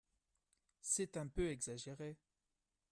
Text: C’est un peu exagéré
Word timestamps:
C’est 0.81 1.15
un 1.15 1.27
peu 1.27 1.49
exagéré 1.51 2.17